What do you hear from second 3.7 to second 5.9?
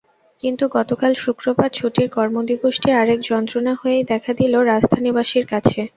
হয়েই দেখা দিল রাজধানীবাসীর কাছে।